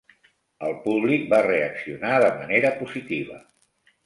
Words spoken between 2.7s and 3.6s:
positiva.